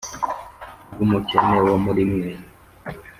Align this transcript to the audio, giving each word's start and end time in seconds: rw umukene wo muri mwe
rw 0.91 0.99
umukene 1.05 1.57
wo 1.65 1.75
muri 1.83 2.03
mwe 2.11 2.29